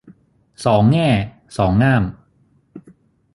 [0.65, 1.09] สองแง่
[1.57, 2.03] สองง่าม